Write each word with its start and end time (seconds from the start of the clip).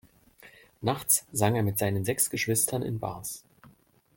Nachts 0.81 1.27
sang 1.31 1.53
er 1.55 1.61
mit 1.61 1.77
seinen 1.77 2.03
sechs 2.05 2.31
Geschwistern 2.31 2.81
in 2.81 2.99
Bars. 2.99 3.43